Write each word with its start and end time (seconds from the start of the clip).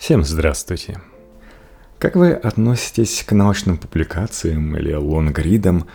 Всем 0.00 0.24
здравствуйте. 0.24 0.98
Как 1.98 2.16
вы 2.16 2.32
относитесь 2.32 3.22
к 3.22 3.32
научным 3.32 3.76
публикациям 3.76 4.74
или 4.74 4.94
лонгридам? 4.94 5.88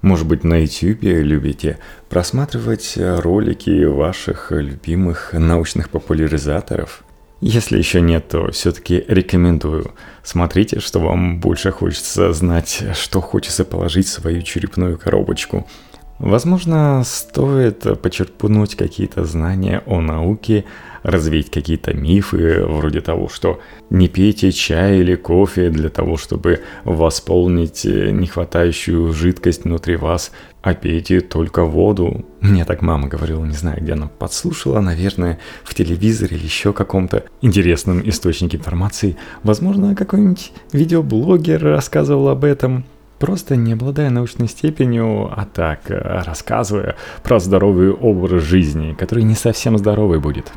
Может 0.00 0.26
быть, 0.26 0.42
на 0.42 0.62
YouTube 0.62 1.02
любите 1.02 1.78
просматривать 2.08 2.94
ролики 2.96 3.84
ваших 3.84 4.52
любимых 4.52 5.34
научных 5.34 5.90
популяризаторов? 5.90 7.04
Если 7.42 7.76
еще 7.76 8.00
нет, 8.00 8.26
то 8.28 8.50
все-таки 8.52 9.04
рекомендую. 9.06 9.92
Смотрите, 10.22 10.80
что 10.80 11.00
вам 11.00 11.38
больше 11.38 11.72
хочется 11.72 12.32
знать, 12.32 12.82
что 12.94 13.20
хочется 13.20 13.66
положить 13.66 14.06
в 14.06 14.12
свою 14.12 14.40
черепную 14.40 14.96
коробочку– 14.96 15.68
Возможно, 16.22 17.02
стоит 17.04 18.00
почерпнуть 18.00 18.76
какие-то 18.76 19.24
знания 19.24 19.82
о 19.86 20.00
науке, 20.00 20.64
развеять 21.02 21.50
какие-то 21.50 21.94
мифы, 21.94 22.64
вроде 22.64 23.00
того, 23.00 23.28
что 23.28 23.58
не 23.90 24.06
пейте 24.06 24.52
чай 24.52 25.00
или 25.00 25.16
кофе 25.16 25.68
для 25.68 25.88
того, 25.88 26.16
чтобы 26.16 26.60
восполнить 26.84 27.84
нехватающую 27.84 29.12
жидкость 29.12 29.64
внутри 29.64 29.96
вас, 29.96 30.30
а 30.62 30.74
пейте 30.74 31.22
только 31.22 31.64
воду. 31.64 32.24
Мне 32.40 32.64
так 32.64 32.82
мама 32.82 33.08
говорила, 33.08 33.44
не 33.44 33.54
знаю, 33.54 33.82
где 33.82 33.94
она 33.94 34.06
подслушала, 34.06 34.78
наверное, 34.78 35.40
в 35.64 35.74
телевизоре 35.74 36.36
или 36.36 36.44
еще 36.44 36.72
каком-то 36.72 37.24
интересном 37.40 38.08
источнике 38.08 38.58
информации. 38.58 39.16
Возможно, 39.42 39.96
какой-нибудь 39.96 40.52
видеоблогер 40.72 41.60
рассказывал 41.64 42.28
об 42.28 42.44
этом– 42.44 42.84
просто 43.22 43.54
не 43.54 43.74
обладая 43.74 44.10
научной 44.10 44.48
степенью, 44.48 45.30
а 45.30 45.46
так, 45.46 45.88
э, 45.88 46.22
рассказывая 46.26 46.96
про 47.22 47.38
здоровый 47.38 47.92
образ 47.92 48.42
жизни, 48.42 48.96
который 48.98 49.22
не 49.22 49.36
совсем 49.36 49.78
здоровый 49.78 50.18
будет. 50.18 50.50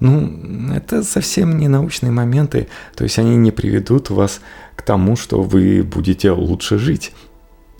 Ну, 0.00 0.32
это 0.74 1.02
совсем 1.02 1.58
не 1.58 1.68
научные 1.68 2.12
моменты, 2.12 2.68
то 2.94 3.04
есть 3.04 3.18
они 3.18 3.36
не 3.36 3.50
приведут 3.50 4.08
вас 4.08 4.40
к 4.76 4.80
тому, 4.80 5.14
что 5.16 5.42
вы 5.42 5.82
будете 5.82 6.30
лучше 6.30 6.78
жить. 6.78 7.12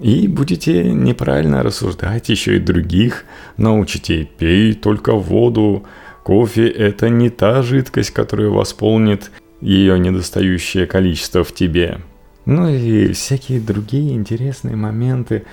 И 0.00 0.28
будете 0.28 0.92
неправильно 0.92 1.62
рассуждать 1.62 2.28
еще 2.28 2.56
и 2.56 2.60
других, 2.60 3.24
научите 3.56 4.28
пей 4.38 4.74
только 4.74 5.14
воду, 5.14 5.84
кофе– 6.24 6.68
это 6.88 7.08
не 7.08 7.30
та 7.30 7.62
жидкость, 7.62 8.10
которая 8.10 8.50
восполнит 8.50 9.30
ее 9.62 9.98
недостающее 9.98 10.86
количество 10.86 11.42
в 11.42 11.54
тебе. 11.54 12.00
Ну 12.46 12.68
и 12.68 13.12
всякие 13.12 13.60
другие 13.60 14.14
интересные 14.14 14.76
моменты, 14.76 15.44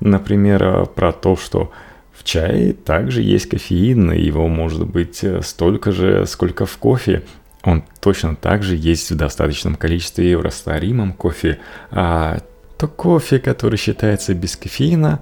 например, 0.00 0.62
э, 0.62 0.86
про 0.86 1.12
то, 1.12 1.36
что 1.36 1.72
в 2.12 2.22
чае 2.22 2.74
также 2.74 3.22
есть 3.22 3.48
кофеин, 3.48 4.12
и 4.12 4.20
его 4.20 4.46
может 4.46 4.86
быть 4.86 5.24
э, 5.24 5.40
столько 5.42 5.90
же, 5.90 6.26
сколько 6.26 6.66
в 6.66 6.76
кофе. 6.76 7.22
Он 7.62 7.82
точно 8.00 8.36
так 8.36 8.62
же 8.62 8.76
есть 8.76 9.10
в 9.10 9.16
достаточном 9.16 9.74
количестве 9.76 10.32
и 10.32 10.34
в 10.34 10.42
растворимом 10.42 11.14
кофе. 11.14 11.60
А 11.90 12.40
то 12.76 12.88
кофе, 12.88 13.38
который 13.38 13.78
считается 13.78 14.34
без 14.34 14.54
кофеина, 14.54 15.20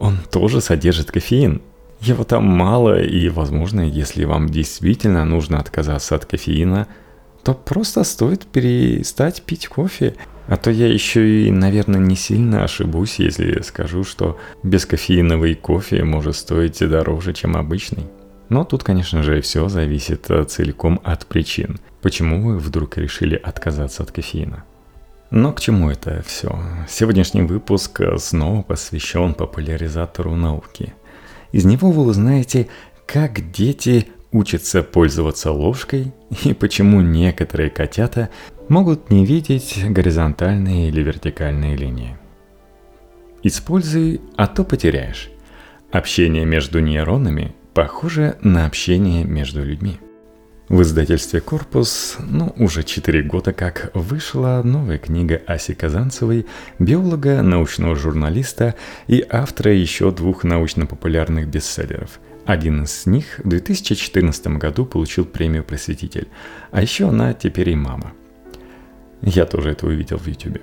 он 0.00 0.18
тоже 0.28 0.60
содержит 0.60 1.12
кофеин. 1.12 1.62
Его 2.00 2.24
там 2.24 2.44
мало, 2.46 3.00
и, 3.00 3.28
возможно, 3.28 3.80
если 3.80 4.24
вам 4.24 4.48
действительно 4.48 5.24
нужно 5.24 5.60
отказаться 5.60 6.16
от 6.16 6.26
кофеина, 6.26 6.88
то 7.44 7.54
просто 7.54 8.02
стоит 8.02 8.44
перестать 8.44 9.42
пить 9.42 9.68
кофе– 9.68 10.16
а 10.46 10.56
то 10.56 10.70
я 10.70 10.86
еще 10.86 11.46
и, 11.46 11.50
наверное, 11.50 12.00
не 12.00 12.16
сильно 12.16 12.64
ошибусь, 12.64 13.18
если 13.18 13.62
скажу, 13.62 14.04
что 14.04 14.38
бескофеиновый 14.62 15.54
кофе 15.54 16.04
может 16.04 16.36
стоить 16.36 16.78
дороже, 16.78 17.32
чем 17.32 17.56
обычный. 17.56 18.04
Но 18.48 18.64
тут, 18.64 18.84
конечно 18.84 19.22
же, 19.22 19.40
все 19.40 19.68
зависит 19.68 20.30
э, 20.30 20.44
целиком 20.44 21.00
от 21.02 21.26
причин, 21.26 21.80
почему 22.02 22.42
вы 22.42 22.58
вдруг 22.58 22.98
решили 22.98 23.36
отказаться 23.36 24.02
от 24.02 24.12
кофеина. 24.12 24.64
Но 25.30 25.52
к 25.52 25.60
чему 25.60 25.90
это 25.90 26.22
все? 26.26 26.56
Сегодняшний 26.88 27.42
выпуск 27.42 28.02
снова 28.18 28.62
посвящен 28.62 29.34
популяризатору 29.34 30.36
науки. 30.36 30.92
Из 31.52 31.64
него 31.64 31.90
вы 31.90 32.02
узнаете, 32.02 32.68
как 33.06 33.50
дети 33.50 34.08
учатся 34.34 34.82
пользоваться 34.82 35.52
ложкой 35.52 36.12
и 36.44 36.52
почему 36.52 37.00
некоторые 37.00 37.70
котята 37.70 38.28
могут 38.68 39.10
не 39.10 39.24
видеть 39.24 39.82
горизонтальные 39.88 40.88
или 40.88 41.02
вертикальные 41.02 41.76
линии. 41.76 42.18
Используй, 43.42 44.20
а 44.36 44.46
то 44.46 44.64
потеряешь. 44.64 45.30
Общение 45.92 46.44
между 46.44 46.80
нейронами 46.80 47.54
похоже 47.74 48.36
на 48.42 48.66
общение 48.66 49.24
между 49.24 49.62
людьми. 49.62 49.98
В 50.68 50.82
издательстве 50.82 51.40
«Корпус» 51.40 52.16
ну, 52.18 52.54
уже 52.56 52.82
4 52.82 53.22
года 53.22 53.52
как 53.52 53.90
вышла 53.94 54.62
новая 54.64 54.98
книга 54.98 55.42
Аси 55.46 55.74
Казанцевой, 55.74 56.46
биолога, 56.78 57.42
научного 57.42 57.94
журналиста 57.94 58.74
и 59.06 59.24
автора 59.28 59.74
еще 59.74 60.10
двух 60.10 60.42
научно-популярных 60.42 61.48
бестселлеров. 61.48 62.18
Один 62.46 62.84
из 62.84 63.06
них 63.06 63.40
в 63.42 63.48
2014 63.48 64.46
году 64.58 64.84
получил 64.84 65.24
премию 65.24 65.64
«Просветитель», 65.64 66.28
а 66.70 66.82
еще 66.82 67.08
она 67.08 67.32
теперь 67.32 67.70
и 67.70 67.76
мама– 67.76 68.12
я 69.26 69.46
тоже 69.46 69.70
это 69.70 69.86
увидел 69.86 70.18
в 70.18 70.26
YouTube. 70.26 70.60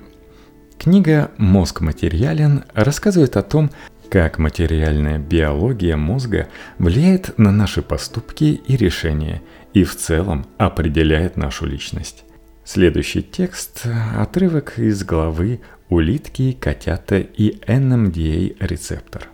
Книга 0.78 1.32
«Мозг 1.36 1.80
материален» 1.80 2.64
рассказывает 2.74 3.36
о 3.36 3.42
том, 3.42 3.70
как 4.08 4.38
материальная 4.38 5.18
биология 5.18 5.96
мозга 5.96 6.48
влияет 6.78 7.38
на 7.38 7.50
наши 7.50 7.82
поступки 7.82 8.60
и 8.66 8.76
решения 8.76 9.42
и 9.74 9.82
в 9.82 9.96
целом 9.96 10.46
определяет 10.58 11.36
нашу 11.36 11.66
личность. 11.66 12.24
Следующий 12.64 13.22
текст– 13.22 13.86
отрывок 14.16 14.78
из 14.78 15.02
главы 15.02 15.60
«Улитки, 15.88 16.52
котята 16.52 17.18
и 17.18 17.58
NMDA-рецептор». 17.66 19.24
В 19.26 19.31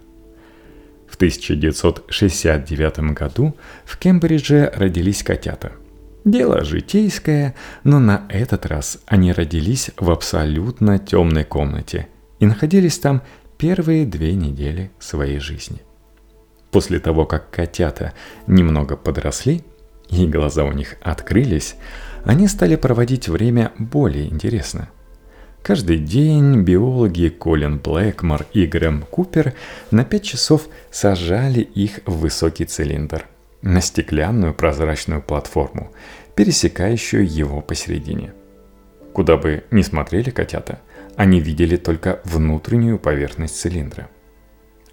1969 1.18 2.98
году 3.12 3.54
в 3.84 3.98
Кембридже 3.98 4.72
родились 4.74 5.22
котята– 5.22 5.72
Дело 6.24 6.62
житейское, 6.62 7.54
но 7.84 7.98
на 7.98 8.26
этот 8.28 8.66
раз 8.66 8.98
они 9.06 9.32
родились 9.32 9.92
в 9.96 10.10
абсолютно 10.10 10.98
темной 10.98 11.44
комнате 11.44 12.08
и 12.38 12.44
находились 12.44 12.98
там 12.98 13.22
первые 13.56 14.04
две 14.04 14.34
недели 14.34 14.90
своей 14.98 15.38
жизни. 15.38 15.80
После 16.70 16.98
того, 16.98 17.24
как 17.24 17.50
котята 17.50 18.12
немного 18.46 18.94
подросли 18.96 19.64
и 20.10 20.26
глаза 20.26 20.64
у 20.64 20.72
них 20.72 20.96
открылись, 21.00 21.76
они 22.24 22.46
стали 22.46 22.76
проводить 22.76 23.28
время 23.28 23.72
более 23.78 24.26
интересно. 24.26 24.90
Каждый 25.62 25.98
день 25.98 26.62
биологи 26.62 27.28
Колин 27.28 27.78
Блэкмор 27.78 28.46
и 28.52 28.66
Грэм 28.66 29.02
Купер 29.02 29.54
на 29.90 30.04
5 30.04 30.22
часов 30.22 30.68
сажали 30.90 31.60
их 31.60 32.00
в 32.06 32.20
высокий 32.20 32.64
цилиндр– 32.64 33.26
на 33.62 33.80
стеклянную 33.80 34.54
прозрачную 34.54 35.22
платформу, 35.22 35.92
пересекающую 36.34 37.26
его 37.28 37.60
посередине. 37.60 38.32
Куда 39.12 39.36
бы 39.36 39.64
ни 39.70 39.82
смотрели 39.82 40.30
котята, 40.30 40.80
они 41.16 41.40
видели 41.40 41.76
только 41.76 42.20
внутреннюю 42.24 42.98
поверхность 42.98 43.56
цилиндра. 43.60 44.08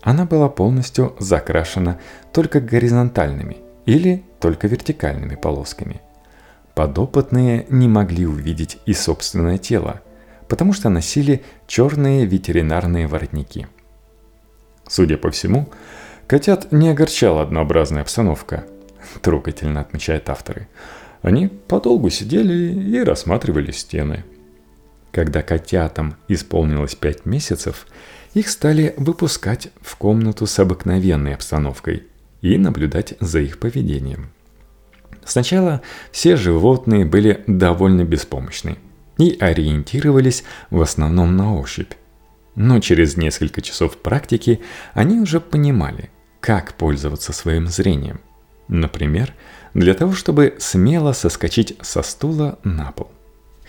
Она 0.01 0.25
была 0.25 0.49
полностью 0.49 1.15
закрашена 1.19 1.99
только 2.31 2.59
горизонтальными 2.59 3.57
или 3.85 4.23
только 4.39 4.67
вертикальными 4.67 5.35
полосками. 5.35 6.01
Подопытные 6.73 7.65
не 7.69 7.87
могли 7.87 8.25
увидеть 8.25 8.79
и 8.85 8.93
собственное 8.93 9.57
тело, 9.57 10.01
потому 10.47 10.73
что 10.73 10.89
носили 10.89 11.43
черные 11.67 12.25
ветеринарные 12.25 13.07
воротники. 13.07 13.67
Судя 14.87 15.17
по 15.17 15.31
всему, 15.31 15.69
Котят 16.27 16.71
не 16.71 16.89
огорчала 16.89 17.43
однообразная 17.43 18.01
обстановка, 18.01 18.65
трогательно 19.21 19.81
отмечают 19.81 20.29
авторы. 20.29 20.67
Они 21.21 21.47
подолгу 21.47 22.09
сидели 22.09 22.73
и 22.73 23.03
рассматривали 23.03 23.71
стены. 23.71 24.23
Когда 25.11 25.41
котятам 25.41 26.17
исполнилось 26.27 26.95
пять 26.95 27.25
месяцев, 27.25 27.87
их 28.33 28.49
стали 28.49 28.93
выпускать 28.97 29.69
в 29.81 29.95
комнату 29.95 30.45
с 30.45 30.59
обыкновенной 30.59 31.35
обстановкой 31.35 32.03
и 32.41 32.57
наблюдать 32.57 33.13
за 33.19 33.39
их 33.39 33.59
поведением. 33.59 34.29
Сначала 35.23 35.81
все 36.11 36.35
животные 36.35 37.05
были 37.05 37.43
довольно 37.47 38.03
беспомощны 38.03 38.77
и 39.17 39.37
ориентировались 39.39 40.43
в 40.69 40.81
основном 40.81 41.35
на 41.35 41.55
ощупь. 41.55 41.93
Но 42.55 42.79
через 42.79 43.17
несколько 43.17 43.61
часов 43.61 43.97
практики 43.97 44.61
они 44.93 45.19
уже 45.19 45.39
понимали, 45.39 46.09
как 46.39 46.73
пользоваться 46.73 47.33
своим 47.33 47.67
зрением. 47.67 48.21
Например, 48.67 49.33
для 49.73 49.93
того, 49.93 50.13
чтобы 50.13 50.55
смело 50.59 51.11
соскочить 51.11 51.77
со 51.81 52.01
стула 52.01 52.59
на 52.63 52.91
пол. 52.91 53.11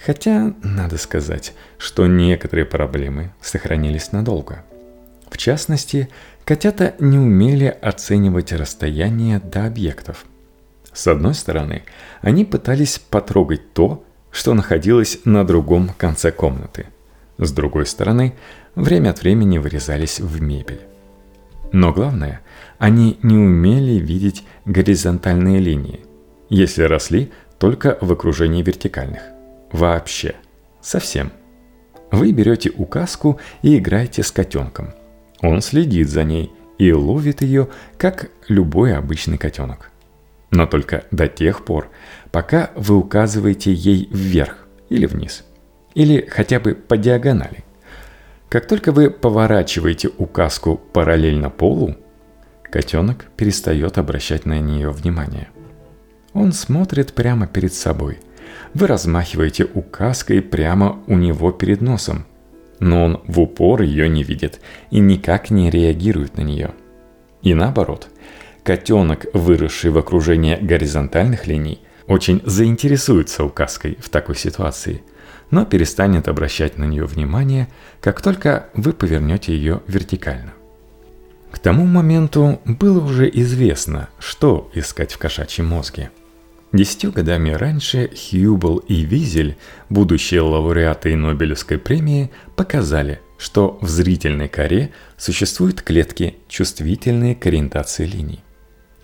Хотя, 0.04 0.54
надо 0.62 0.98
сказать, 0.98 1.54
что 1.78 2.06
некоторые 2.06 2.64
проблемы 2.64 3.32
сохранились 3.40 4.12
надолго. 4.12 4.64
В 5.31 5.37
частности, 5.37 6.08
котята 6.44 6.94
не 7.00 7.19
умели 7.19 7.66
оценивать 7.66 8.52
расстояние 8.52 9.40
до 9.40 9.66
объектов. 9.66 10.25
С 10.92 11.08
одной 11.08 11.34
стороны, 11.34 11.82
они 12.22 12.44
пытались 12.44 12.99
потрогать 12.99 13.75
то, 13.75 14.05
что 14.36 14.52
находилось 14.52 15.20
на 15.24 15.46
другом 15.46 15.92
конце 15.96 16.30
комнаты. 16.30 16.88
С 17.38 17.52
другой 17.52 17.86
стороны, 17.86 18.34
время 18.74 19.08
от 19.10 19.22
времени 19.22 19.56
вырезались 19.56 20.20
в 20.20 20.42
мебель. 20.42 20.82
Но 21.72 21.90
главное, 21.90 22.42
они 22.76 23.18
не 23.22 23.38
умели 23.38 23.98
видеть 23.98 24.44
горизонтальные 24.66 25.58
линии, 25.58 26.00
если 26.50 26.82
росли 26.82 27.32
только 27.58 27.96
в 28.02 28.12
окружении 28.12 28.62
вертикальных. 28.62 29.22
Вообще. 29.72 30.34
Совсем. 30.82 31.32
Вы 32.10 32.32
берете 32.32 32.70
указку 32.76 33.40
и 33.62 33.78
играете 33.78 34.22
с 34.22 34.30
котенком. 34.30 34.90
Он 35.40 35.62
следит 35.62 36.10
за 36.10 36.24
ней 36.24 36.52
и 36.76 36.92
ловит 36.92 37.40
ее, 37.40 37.68
как 37.96 38.30
любой 38.48 38.94
обычный 38.94 39.38
котенок. 39.38 39.90
Но 40.50 40.66
только 40.66 41.04
до 41.10 41.28
тех 41.28 41.64
пор, 41.64 41.90
пока 42.31 42.70
вы 42.76 42.96
указываете 42.96 43.72
ей 43.72 44.08
вверх 44.10 44.66
или 44.88 45.06
вниз, 45.06 45.44
или 45.94 46.26
хотя 46.28 46.60
бы 46.60 46.75
по 46.75 46.96
диагонали. 46.96 47.64
Как 48.48 48.69
только 48.69 48.93
вы 48.93 49.10
поворачиваете 49.10 50.08
указку 50.19 50.76
параллельно 50.76 51.50
полу, 51.50 51.96
котенок 52.62 53.26
перестает 53.37 53.98
обращать 53.98 54.46
на 54.46 54.60
нее 54.60 54.90
внимание. 54.90 55.48
Он 56.32 56.52
смотрит 56.52 57.12
прямо 57.12 57.46
перед 57.46 57.72
собой. 57.72 58.19
Вы 58.75 58.87
размахиваете 58.87 59.64
указкой 59.64 60.42
прямо 60.42 61.02
у 61.06 61.16
него 61.16 61.50
перед 61.50 61.81
носом, 61.81 62.26
но 62.78 63.04
он 63.04 63.22
в 63.26 63.40
упор 63.40 63.82
ее 63.82 64.08
не 64.08 64.22
видит 64.22 64.60
и 64.90 65.00
никак 65.00 65.50
не 65.50 65.70
реагирует 65.70 66.37
на 66.37 66.42
нее. 66.42 66.72
И 67.42 67.54
наоборот, 67.54 68.08
котенок, 68.66 69.26
выросший 69.32 69.90
в 69.90 69.98
окружении 69.98 70.56
горизонтальных 70.56 71.46
линий, 71.46 71.80
очень 72.06 72.42
заинтересуется 72.44 73.44
указкой 73.44 73.96
в 74.00 74.10
такой 74.10 74.36
ситуации– 74.36 75.02
но 75.50 75.64
перестанет 75.64 76.28
обращать 76.28 76.78
на 76.78 76.84
нее 76.84 77.04
внимание, 77.04 77.68
как 78.00 78.20
только 78.20 78.68
вы 78.74 78.92
повернете 78.92 79.54
ее 79.54 79.82
вертикально. 79.86 80.52
К 81.50 81.58
тому 81.58 81.86
моменту 81.86 82.60
было 82.64 83.02
уже 83.02 83.30
известно, 83.32 84.08
что 84.18 84.70
искать 84.74 85.12
в 85.12 85.18
кошачьем 85.18 85.66
мозге. 85.66 86.10
Десятью 86.72 87.12
годами 87.12 87.50
раньше 87.50 88.10
Хьюбл 88.10 88.78
и 88.78 89.02
Визель, 89.02 89.56
будущие 89.88 90.40
лауреаты 90.40 91.16
Нобелевской 91.16 91.78
премии, 91.78 92.30
показали, 92.56 93.20
что 93.38 93.78
в 93.80 93.88
зрительной 93.88 94.48
коре 94.48 94.90
существуют 95.16 95.80
клетки, 95.80 96.36
чувствительные 96.48 97.34
к 97.34 97.46
ориентации 97.46 98.04
линий. 98.04 98.42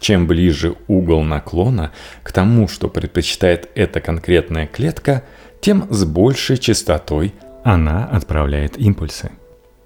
Чем 0.03 0.27
ближе 0.27 0.75
угол 0.89 1.23
наклона 1.23 1.93
к 2.25 2.33
тому, 2.33 2.67
что 2.67 2.89
предпочитает 2.89 3.69
эта 3.77 4.01
конкретная 4.01 4.67
клетка, 4.67 5.23
тем 5.61 5.87
с 5.91 6.05
большей 6.05 6.59
частотой 6.59 7.33
она 7.63 8.07
отправляет 8.07 8.77
импульсы. 8.77 9.31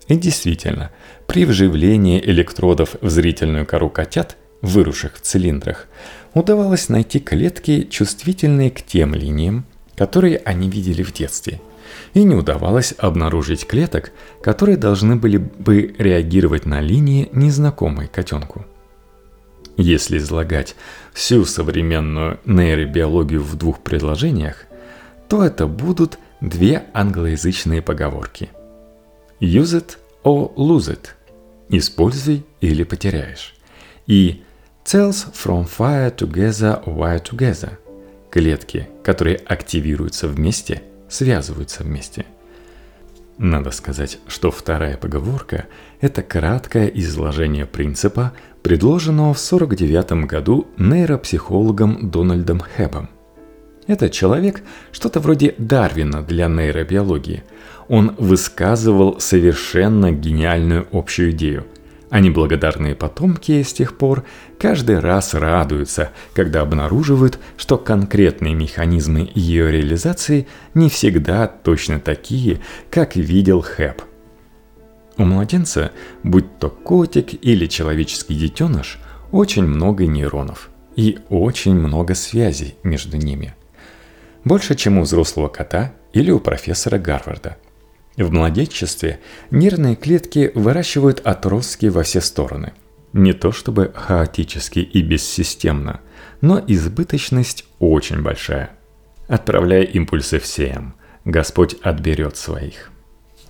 И 0.08 0.16
действительно, 0.16 0.90
при 1.26 1.44
вживлении 1.44 2.18
электродов 2.18 2.96
в 3.02 3.10
зрительную 3.10 3.66
кору 3.66 3.90
котят, 3.90 4.38
выросших 4.62 5.16
в 5.16 5.20
цилиндрах, 5.20 5.86
удавалось 6.32 6.88
найти 6.88 7.20
клетки, 7.20 7.82
чувствительные 7.82 8.70
к 8.70 8.80
тем 8.80 9.14
линиям, 9.14 9.66
которые 9.96 10.38
они 10.46 10.70
видели 10.70 11.02
в 11.02 11.12
детстве. 11.12 11.60
И 12.14 12.22
не 12.22 12.34
удавалось 12.34 12.94
обнаружить 12.96 13.66
клеток, 13.66 14.12
которые 14.42 14.78
должны 14.78 15.16
были 15.16 15.36
бы 15.36 15.94
реагировать 15.98 16.64
на 16.64 16.80
линии, 16.80 17.28
незнакомые 17.32 18.08
котенку. 18.08 18.64
Если 19.76 20.18
излагать 20.18 20.74
всю 21.12 21.44
современную 21.44 22.40
нейробиологию 22.46 23.42
в 23.42 23.56
двух 23.56 23.80
предложениях, 23.80 24.64
то 25.28 25.44
это 25.44 25.66
будут 25.66 26.18
две 26.40 26.84
англоязычные 26.94 27.82
поговорки. 27.82 28.48
Use 29.40 29.78
it 29.78 29.98
or 30.24 30.54
lose 30.54 30.90
it. 30.90 31.08
Используй 31.68 32.44
или 32.60 32.84
потеряешь. 32.84 33.54
И 34.06 34.42
cells 34.84 35.26
from 35.32 35.68
fire 35.68 36.14
together 36.14 36.82
wire 36.84 37.22
together. 37.22 37.72
Клетки, 38.30 38.88
которые 39.02 39.36
активируются 39.36 40.28
вместе, 40.28 40.82
связываются 41.08 41.82
вместе. 41.82 42.24
Надо 43.38 43.70
сказать, 43.70 44.18
что 44.26 44.50
вторая 44.50 44.96
поговорка– 44.96 45.66
это 46.00 46.22
краткое 46.22 46.86
изложение 46.86 47.66
принципа, 47.66 48.32
предложенного 48.66 49.32
в 49.32 49.38
1949 49.38 50.26
году 50.26 50.66
нейропсихологом 50.76 52.10
Дональдом 52.10 52.58
Хэбом. 52.58 53.08
Это 53.86 54.10
человек, 54.10 54.60
что-то 54.90 55.20
вроде 55.20 55.54
Дарвина 55.56 56.20
для 56.20 56.48
нейробиологии. 56.48 57.44
Он 57.86 58.16
высказывал 58.18 59.20
совершенно 59.20 60.10
гениальную 60.10 60.88
общую 60.90 61.30
идею. 61.30 61.64
А 62.10 62.18
неблагодарные 62.18 62.96
потомки 62.96 63.62
с 63.62 63.72
тех 63.72 63.96
пор 63.96 64.24
каждый 64.58 64.98
раз 64.98 65.34
радуются, 65.34 66.10
когда 66.34 66.62
обнаруживают, 66.62 67.38
что 67.56 67.78
конкретные 67.78 68.56
механизмы 68.56 69.30
ее 69.32 69.70
реализации 69.70 70.48
не 70.74 70.88
всегда 70.88 71.46
точно 71.46 72.00
такие, 72.00 72.58
как 72.90 73.14
видел 73.14 73.62
Хэп. 73.62 74.02
У 75.18 75.24
младенца, 75.24 75.92
будь 76.22 76.58
то 76.58 76.68
котик 76.68 77.34
или 77.44 77.66
человеческий 77.66 78.34
детеныш, 78.34 78.98
очень 79.32 79.64
много 79.64 80.06
нейронов 80.06 80.70
и 80.94 81.18
очень 81.28 81.74
много 81.74 82.14
связей 82.14 82.74
между 82.82 83.16
ними– 83.16 83.54
больше, 84.46 84.76
чем 84.76 84.98
у 84.98 85.02
взрослого 85.02 85.48
кота 85.48 85.92
или 86.12 86.30
у 86.30 86.38
профессора 86.38 86.98
Гарварда. 86.98 87.56
В 88.16 88.30
младенчестве 88.30 89.18
нервные 89.50 89.96
клетки 89.96 90.52
выращивают 90.54 91.18
отростки 91.26 91.86
во 91.86 92.04
все 92.04 92.20
стороны. 92.20 92.72
Не 93.12 93.32
то 93.32 93.50
чтобы 93.50 93.92
хаотически 93.92 94.78
и 94.78 95.02
бессистемно, 95.02 96.00
но 96.40 96.62
избыточность 96.64 97.64
очень 97.80 98.22
большая. 98.22 98.70
Отправляя 99.26 99.82
импульсы 99.82 100.38
всем, 100.38 100.94
Господь 101.24 101.74
отберет 101.82 102.36
своих. 102.36 102.92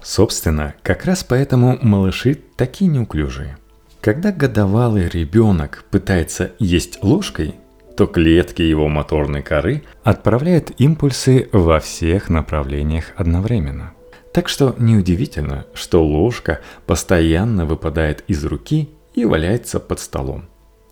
Собственно, 0.03 0.75
как 0.83 1.05
раз 1.05 1.25
поэтому 1.25 1.79
малыши 1.83 2.39
такие 2.57 2.91
неуклюжие. 2.91 3.59
Когда 4.01 4.31
годовалый 4.31 5.09
ребенок 5.09 5.85
пытается 5.91 6.53
есть 6.59 7.03
ложкой, 7.03 7.57
то 7.97 8.07
клетки 8.07 8.63
его 8.63 8.89
моторной 8.89 9.43
коры 9.43 9.83
отправляют 10.05 10.71
импульсы 10.79 11.49
во 11.53 11.81
всех 11.81 12.29
направлениях 12.29 13.07
одновременно. 13.17 13.95
Так 14.33 14.49
что 14.49 14.77
неудивительно, 14.79 15.67
что 15.73 16.05
ложка 16.05 16.61
постоянно 16.87 17.65
выпадает 17.65 18.23
из 18.29 18.45
руки 18.45 18.91
и 19.15 19.25
валяется 19.25 19.81
под 19.81 19.99
столом. 19.99 20.45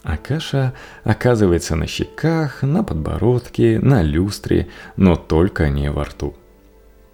А 0.02 0.16
каша 0.16 0.74
оказывается 1.02 1.76
на 1.76 1.86
щеках, 1.86 2.62
на 2.62 2.82
подбородке, 2.82 3.78
на 3.78 4.02
люстре, 4.02 4.68
но 4.96 5.16
только 5.16 5.68
не 5.68 5.90
во 5.90 6.04
рту. 6.04 6.34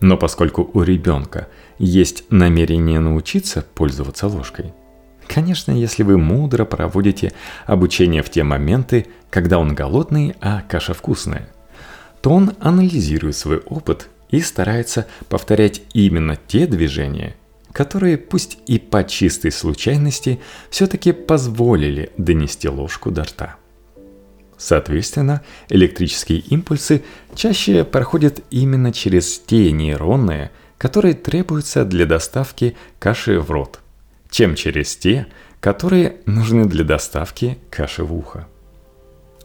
Но 0.01 0.17
поскольку 0.17 0.71
у 0.73 0.83
ребенка 0.83 1.49
есть 1.79 2.25
намерение 2.31 3.01
научиться 3.01 3.65
пользоваться 3.75 4.27
ложкой, 4.27 4.73
Конечно, 5.33 5.71
если 5.71 6.03
вы 6.03 6.19
мудро 6.19 6.65
проводите 6.65 7.33
обучение 7.65 8.21
в 8.21 8.31
те 8.31 8.43
моменты, 8.43 9.07
когда 9.31 9.61
он 9.61 9.77
голодный, 9.77 10.35
а 10.41 10.63
каша 10.69 10.93
вкусная, 10.93 11.49
то 12.21 12.31
он 12.31 12.55
анализирует 12.59 13.37
свой 13.37 13.59
опыт 13.59 14.09
и 14.31 14.41
старается 14.41 15.07
повторять 15.29 15.83
именно 15.95 16.37
те 16.49 16.67
движения, 16.67 17.37
которые, 17.73 18.19
пусть 18.19 18.59
и 18.67 18.81
по 18.81 19.05
чистой 19.05 19.53
случайности, 19.53 20.41
все-таки 20.69 21.13
позволили 21.13 22.11
донести 22.17 22.69
ложку 22.69 23.13
до 23.13 23.23
рта. 23.23 23.60
Соответственно, 24.61 25.41
электрические 25.71 26.39
импульсы 26.39 27.03
чаще 27.35 27.83
проходят 27.85 28.41
именно 28.51 28.93
через 28.93 29.41
те 29.41 29.73
нейронные, 29.73 30.51
которые 30.79 31.15
требуются 31.15 31.85
для 31.85 32.07
доставки 32.07 32.77
каши 32.99 33.41
в 33.41 33.51
рот– 33.51 33.81
чем 34.31 34.55
через 34.55 34.97
те, 34.97 35.27
которые 35.61 36.17
нужны 36.27 36.65
для 36.65 36.85
доставки 36.85 37.59
каши 37.69 38.05
в 38.05 38.15
ухо. 38.15 38.47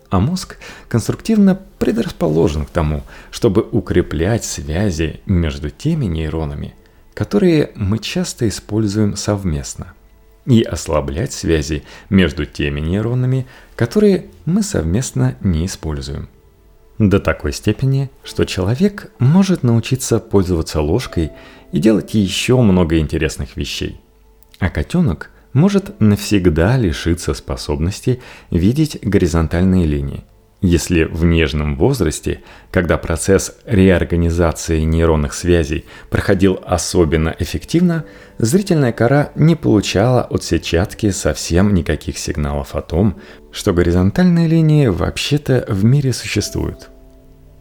А 0.10 0.20
мозг 0.20 0.58
конструктивно 0.88 1.60
предрасположен 1.80 2.66
к 2.66 2.70
тому, 2.70 3.04
чтобы 3.32 3.68
укреплять 3.70 4.46
связи 4.46 5.20
между 5.26 5.72
теми 5.72 6.06
нейронами, 6.06 6.76
которые 7.14 7.72
мы 7.76 8.00
часто 8.00 8.48
используем 8.48 9.16
совместно, 9.16 9.94
и 10.46 10.62
ослаблять 10.62 11.34
связи 11.34 11.84
между 12.10 12.46
теми 12.46 12.80
нейронами, 12.80 13.48
которые 13.76 14.28
мы 14.46 14.64
совместно 14.64 15.38
не 15.42 15.66
используем. 15.66 16.30
До 16.98 17.20
такой 17.20 17.52
степени, 17.52 18.10
что 18.24 18.46
человек 18.46 19.12
может 19.20 19.64
научиться 19.64 20.20
пользоваться 20.20 20.80
ложкой 20.82 21.32
и 21.72 21.80
делать 21.80 22.14
еще 22.14 22.62
много 22.62 23.00
интересных 23.00 23.58
вещей. 23.58 24.00
А 24.60 24.70
котенок 24.70 25.30
может 25.52 26.00
навсегда 26.00 26.78
лишиться 26.78 27.34
способности 27.34 28.22
видеть 28.50 29.00
горизонтальные 29.02 29.86
линии, 29.86 30.24
Если 30.66 31.04
в 31.04 31.24
нежном 31.26 31.78
возрасте, 31.78 32.42
когда 32.72 32.98
процесс 32.98 33.56
реорганизации 33.68 34.82
нейронных 34.82 35.36
связей 35.36 35.86
проходил 36.10 36.60
особенно 36.66 37.36
эффективно, 37.38 38.06
зрительная 38.40 38.92
кора 38.92 39.30
не 39.36 39.56
получала 39.56 40.24
от 40.24 40.44
сетчатки 40.44 41.12
совсем 41.12 41.76
никаких 41.76 42.18
сигналов 42.18 42.74
о 42.74 42.82
том, 42.82 43.18
что 43.52 43.74
горизонтальные 43.74 44.48
линии 44.48 44.88
вообще-то 44.88 45.66
в 45.68 45.84
мире 45.84 46.14
существуют. 46.14 46.90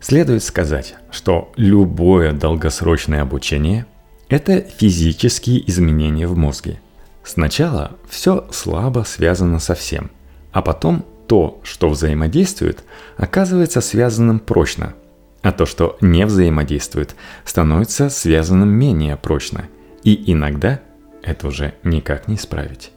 Следует 0.01 0.43
сказать, 0.43 0.95
что 1.11 1.53
любое 1.57 2.33
долгосрочное 2.33 3.21
обучение– 3.21 3.85
это 4.31 4.63
физические 4.63 5.69
изменения 5.69 6.27
в 6.27 6.39
мозге. 6.39 6.81
Сначала 7.23 7.99
все 8.09 8.47
слабо 8.51 9.05
связано 9.07 9.59
со 9.59 9.75
всем, 9.75 10.11
а 10.53 10.63
потом 10.63 11.05
то, 11.27 11.61
что 11.63 11.89
взаимодействует, 11.89 12.85
оказывается 13.17 13.81
связанным 13.81 14.39
прочно, 14.39 14.95
а 15.43 15.53
то, 15.53 15.67
что 15.67 15.97
не 16.01 16.27
взаимодействует, 16.27 17.17
становится 17.45 18.09
связанным 18.11 18.69
менее 18.69 19.17
прочно, 19.17 19.67
и 20.03 20.33
иногда 20.33 20.81
это 21.23 21.49
уже 21.49 21.75
никак 21.83 22.29
не 22.29 22.37
исправить. 22.37 22.93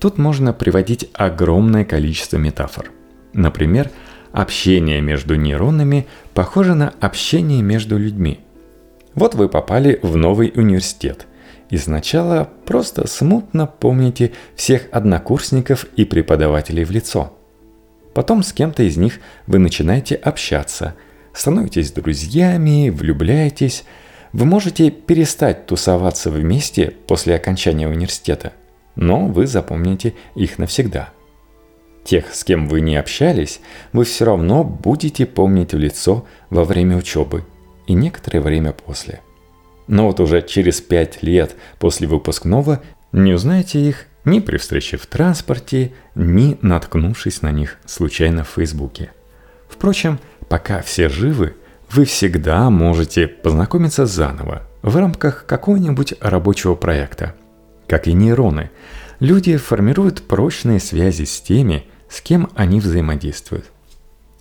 Тут 0.00 0.18
можно 0.18 0.52
приводить 0.52 1.10
огромное 1.12 1.84
количество 1.84 2.36
метафор. 2.36 2.90
Например, 3.32 3.90
общение 4.32 5.00
между 5.00 5.34
нейронами 5.34 6.06
похоже 6.34 6.74
на 6.74 6.94
общение 7.00 7.62
между 7.62 7.98
людьми. 7.98 8.40
Вот 9.14 9.34
вы 9.34 9.48
попали 9.48 9.98
в 10.02 10.16
новый 10.16 10.52
университет, 10.54 11.26
и 11.70 11.76
сначала 11.76 12.48
просто 12.64 13.08
смутно 13.08 13.66
помните 13.66 14.32
всех 14.54 14.82
однокурсников 14.92 15.86
и 15.96 16.04
преподавателей 16.04 16.84
в 16.84 16.90
лицо– 16.92 17.34
Потом 18.14 18.42
с 18.42 18.52
кем-то 18.52 18.82
из 18.82 18.96
них 18.96 19.20
вы 19.46 19.58
начинаете 19.58 20.14
общаться, 20.14 20.94
становитесь 21.32 21.92
друзьями, 21.92 22.90
влюбляетесь. 22.90 23.84
Вы 24.32 24.44
можете 24.44 24.90
перестать 24.90 25.66
тусоваться 25.66 26.30
вместе 26.30 26.94
после 27.06 27.34
окончания 27.34 27.88
университета, 27.88 28.52
но 28.96 29.26
вы 29.26 29.46
запомните 29.46 30.14
их 30.34 30.58
навсегда. 30.58 31.10
Тех, 32.04 32.34
с 32.34 32.44
кем 32.44 32.68
вы 32.68 32.80
не 32.80 32.96
общались, 32.96 33.60
вы 33.92 34.04
все 34.04 34.24
равно 34.24 34.64
будете 34.64 35.26
помнить 35.26 35.72
в 35.74 35.78
лицо 35.78 36.26
во 36.50 36.64
время 36.64 36.96
учебы 36.96 37.44
и 37.86 37.92
некоторое 37.92 38.40
время 38.40 38.72
после. 38.72 39.20
Но 39.86 40.06
вот 40.06 40.20
уже 40.20 40.42
через 40.42 40.80
пять 40.80 41.22
лет 41.22 41.56
после 41.78 42.06
выпускного 42.06 42.82
не 43.12 43.32
узнаете 43.32 43.80
их 43.80 44.06
ни 44.28 44.40
при 44.40 44.58
встрече 44.58 44.96
в 44.96 45.06
транспорте, 45.06 45.92
ни 46.14 46.58
наткнувшись 46.62 47.42
на 47.42 47.50
них 47.50 47.78
случайно 47.86 48.44
в 48.44 48.48
Фейсбуке. 48.48 49.10
Впрочем, 49.68 50.18
пока 50.48 50.82
все 50.82 51.08
живы, 51.08 51.54
вы 51.90 52.04
всегда 52.04 52.70
можете 52.70 53.26
познакомиться 53.26 54.06
заново 54.06 54.62
в 54.82 54.96
рамках 54.96 55.46
какого-нибудь 55.46 56.14
рабочего 56.20 56.74
проекта. 56.74 57.34
Как 57.86 58.06
и 58.06 58.12
нейроны, 58.12 58.70
люди 59.20 59.56
формируют 59.56 60.22
прочные 60.22 60.80
связи 60.80 61.24
с 61.24 61.40
теми, 61.40 61.86
с 62.08 62.20
кем 62.20 62.50
они 62.54 62.80
взаимодействуют. 62.80 63.66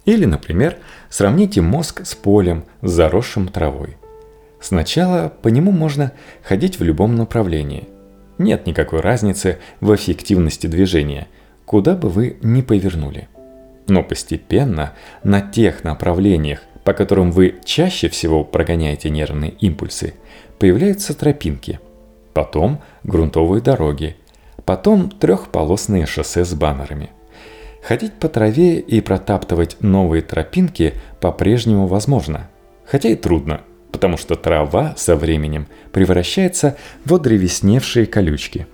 Или, 0.06 0.26
например, 0.26 0.78
сравните 1.10 1.62
мозг 1.62 2.06
с 2.06 2.16
полем, 2.16 2.66
заросшим 2.82 3.48
травой. 3.48 3.98
Сначала 4.62 5.34
по 5.42 5.50
нему 5.50 5.72
можно 5.72 6.12
ходить 6.44 6.80
в 6.80 6.84
любом 6.84 7.16
направлении– 7.16 7.88
нет 8.38 8.66
никакой 8.68 9.02
разницы 9.02 9.60
в 9.82 9.94
эффективности 9.96 10.68
движения, 10.68 11.28
куда 11.66 11.96
бы 11.96 12.10
вы 12.10 12.38
ни 12.42 12.62
повернули. 12.62 13.28
Но 13.88 14.04
постепенно 14.04 14.94
на 15.24 15.42
тех 15.42 15.84
направлениях, 15.84 16.62
по 16.84 16.94
которым 16.94 17.32
вы 17.32 17.56
чаще 17.66 18.10
всего 18.10 18.44
прогоняете 18.44 19.10
нервные 19.10 19.52
импульсы, 19.52 20.14
появляются 20.60 21.14
тропинки, 21.14 21.80
потом 22.34 22.82
грунтовые 23.04 23.62
дороги, 23.62 24.16
потом 24.66 25.10
трехполосные 25.10 26.06
шоссе 26.06 26.46
с 26.46 26.54
баннерами. 26.54 27.10
Ходить 27.84 28.14
по 28.14 28.28
траве 28.28 28.80
и 28.80 29.00
протаптывать 29.02 29.78
новые 29.80 30.22
тропинки 30.22 30.94
по-прежнему 31.22 31.88
возможно, 31.88 32.50
хотя 32.86 33.10
и 33.10 33.16
трудно– 33.16 33.62
потому 33.92 34.18
что 34.18 34.36
трава 34.36 34.94
со 34.98 35.16
временем 35.16 35.68
превращается 35.92 36.78
в 37.06 37.14
одревесневшие 37.16 38.06
колючки. 38.06 38.68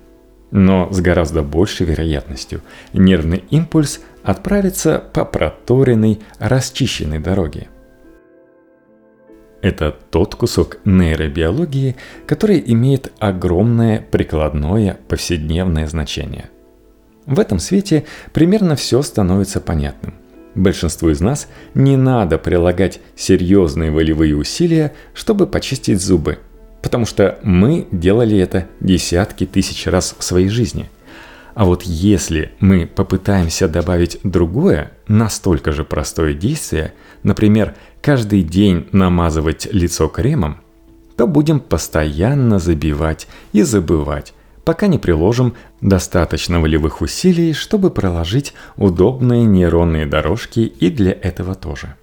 Но 0.52 0.92
с 0.92 1.02
гораздо 1.02 1.42
большей 1.42 1.86
вероятностью 1.86 2.62
нервный 2.94 3.44
импульс 3.50 4.02
отправится 4.24 5.04
по 5.14 5.26
проторенной, 5.26 6.20
расчищенной 6.40 7.20
дороге. 7.20 7.68
Это 9.62 9.98
тот 10.12 10.36
кусок 10.36 10.78
нейробиологии, 10.84 11.96
который 12.28 12.62
имеет 12.66 13.14
огромное 13.20 14.02
прикладное 14.02 15.00
повседневное 15.08 15.88
значение. 15.88 16.50
В 17.26 17.40
этом 17.40 17.60
свете 17.60 18.04
примерно 18.34 18.76
все 18.76 19.02
становится 19.02 19.62
понятным. 19.62 20.16
Большинству 20.56 21.10
из 21.10 21.20
нас 21.20 21.48
не 21.74 21.98
надо 21.98 22.38
прилагать 22.38 23.00
серьезные 23.16 23.92
волевые 23.92 24.36
усилия, 24.36 24.94
чтобы 25.14 25.48
почистить 25.48 26.00
зубы, 26.02 26.40
потому 26.82 27.06
что 27.06 27.40
мы 27.44 27.88
делали 27.92 28.38
это 28.38 28.68
десятки 28.80 29.46
тысяч 29.46 29.88
раз 29.88 30.16
в 30.18 30.24
своей 30.24 30.50
жизни. 30.50 30.90
А 31.56 31.66
вот 31.66 31.84
если 31.84 32.52
мы 32.60 32.88
попытаемся 32.88 33.68
добавить 33.68 34.20
другое, 34.24 34.92
настолько 35.08 35.72
же 35.72 35.84
простое 35.84 36.34
действие, 36.34 36.94
например, 37.24 37.76
каждый 38.02 38.42
день 38.44 38.88
намазывать 38.92 39.68
лицо 39.72 40.08
кремом, 40.08 40.62
то 41.16 41.28
будем 41.28 41.60
постоянно 41.60 42.58
забивать 42.58 43.28
и 43.54 43.62
забывать, 43.62 44.34
пока 44.64 44.88
не 44.88 44.98
приложим 44.98 45.56
достаточно 45.82 46.60
волевых 46.60 47.02
усилий, 47.02 47.54
чтобы 47.54 47.90
проложить 47.90 48.54
удобные 48.76 49.46
нейронные 49.46 50.06
дорожки 50.06 50.60
и 50.62 50.90
для 50.90 51.12
этого 51.12 51.56
тоже. 51.56 51.96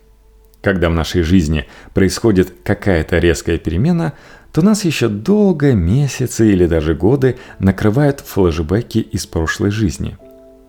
Когда 0.62 0.90
в 0.90 0.94
нашей 0.94 1.22
жизни 1.22 1.66
происходит 1.94 2.52
какая-то 2.62 3.18
резкая 3.18 3.58
перемена, 3.58 4.12
то 4.52 4.62
нас 4.62 4.84
еще 4.84 5.08
долго, 5.08 5.72
месяцы 5.72 6.50
или 6.50 6.66
даже 6.66 6.94
годы 6.94 7.38
накрывают 7.58 8.20
флешбеки 8.20 8.98
из 8.98 9.26
прошлой 9.26 9.70
жизни. 9.70 10.18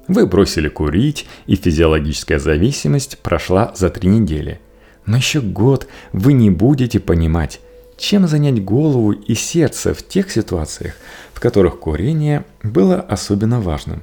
Вы 0.08 0.28
бросили 0.28 0.70
курить, 0.70 1.28
и 1.46 1.56
физиологическая 1.56 2.40
зависимость 2.40 3.18
прошла 3.20 3.74
за 3.76 3.90
три 3.90 4.10
недели. 4.10 4.60
Но 5.06 5.18
еще 5.18 5.42
год 5.42 5.88
вы 6.14 6.34
не 6.34 6.50
будете 6.50 7.00
понимать, 7.00 7.60
чем 8.02 8.28
занять 8.28 8.64
голову 8.64 9.12
и 9.12 9.36
сердце 9.36 9.94
в 9.94 10.06
тех 10.06 10.32
ситуациях, 10.32 10.96
в 11.34 11.40
которых 11.40 11.80
курение 11.80 12.46
было 12.64 13.00
особенно 13.00 13.62
важным, 13.62 14.02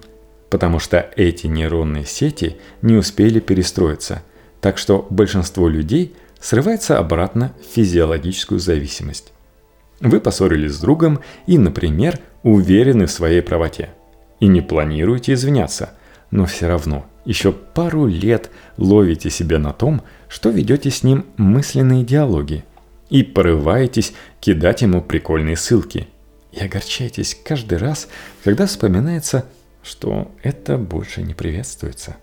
потому 0.51 0.79
что 0.79 1.11
эти 1.17 1.49
нейронные 1.49 2.07
сети 2.07 2.57
не 2.81 2.95
успели 2.95 3.41
перестроиться, 3.41 4.23
так 4.61 4.79
что 4.79 5.05
большинство 5.11 5.69
людей 5.69 6.15
срывается 6.41 6.99
обратно 6.99 7.53
в 7.61 7.75
физиологическую 7.75 8.61
зависимость. 8.61 9.33
Вы 10.01 10.21
поссорились 10.21 10.75
с 10.75 10.81
другом 10.81 11.19
и, 11.49 11.59
например, 11.59 12.21
уверены 12.45 13.07
в 13.07 13.11
своей 13.11 13.43
правоте 13.43 13.91
и 14.39 14.47
не 14.47 14.61
планируете 14.61 15.33
извиняться, 15.33 15.91
но 16.31 16.47
все 16.47 16.69
равно 16.69 17.05
еще 17.25 17.51
пару 17.51 18.07
лет 18.07 18.49
ловите 18.77 19.29
себя 19.29 19.59
на 19.59 19.73
том, 19.73 20.03
что 20.29 20.51
ведете 20.51 20.89
с 20.91 21.03
ним 21.03 21.27
мысленные 21.37 22.05
диалоги– 22.05 22.65
и 23.11 23.23
порываетесь 23.23 24.13
кидать 24.41 24.83
ему 24.83 25.03
прикольные 25.03 25.57
ссылки. 25.57 26.09
И 26.53 26.61
огорчаетесь 26.61 27.39
каждый 27.45 27.79
раз, 27.79 28.09
когда 28.45 28.67
вспоминается, 28.67 29.47
что 29.83 30.33
это 30.43 30.77
больше 30.77 31.23
не 31.23 31.35
приветствуется. 31.35 32.17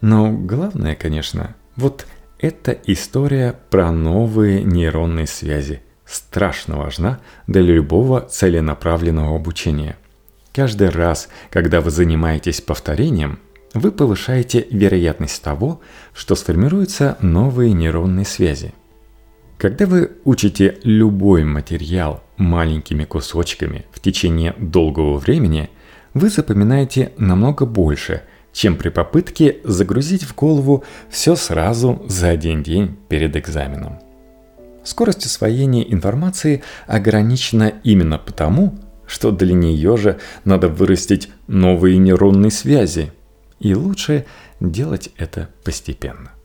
Но 0.00 0.32
главное, 0.32 0.94
конечно, 0.94 1.56
вот 1.74 2.06
эта 2.38 2.76
история 2.86 3.58
про 3.70 3.90
новые 3.92 4.62
нейронные 4.62 5.26
связи 5.26 5.82
страшно 6.04 6.76
важна 6.76 7.20
для 7.46 7.62
любого 7.62 8.20
целенаправленного 8.20 9.36
обучения. 9.36 9.96
Каждый 10.52 10.90
раз, 10.90 11.28
когда 11.50 11.80
вы 11.80 11.90
занимаетесь 11.90 12.60
повторением, 12.60 13.40
вы 13.74 13.92
повышаете 13.92 14.66
вероятность 14.70 15.42
того, 15.42 15.80
что 16.14 16.34
сформируются 16.34 17.18
новые 17.20 17.72
нейронные 17.72 18.24
связи– 18.24 18.72
когда 19.58 19.86
вы 19.86 20.12
учите 20.24 20.78
любой 20.82 21.44
материал 21.44 22.22
маленькими 22.36 23.04
кусочками 23.04 23.86
в 23.90 24.00
течение 24.00 24.54
долгого 24.58 25.16
времени, 25.16 25.70
вы 26.12 26.28
запоминаете 26.28 27.12
намного 27.16 27.64
больше, 27.64 28.22
чем 28.52 28.76
при 28.76 28.90
попытке 28.90 29.58
загрузить 29.64 30.24
в 30.24 30.34
голову 30.34 30.84
все 31.08 31.36
сразу 31.36 32.02
за 32.06 32.28
один 32.28 32.62
день 32.62 32.96
перед 33.08 33.36
экзаменом. 33.36 33.98
Скорость 34.84 35.26
усвоения 35.26 35.82
информации 35.82 36.62
ограничена 36.86 37.72
именно 37.82 38.18
потому, 38.18 38.78
что 39.06 39.30
для 39.30 39.54
нее 39.54 39.96
же 39.96 40.18
надо 40.44 40.68
вырастить 40.68 41.30
новые 41.46 41.98
нейронные 41.98 42.50
связи. 42.50 43.12
И 43.58 43.74
лучше 43.74 44.26
делать 44.60 45.10
это 45.16 45.48
постепенно. 45.64 46.35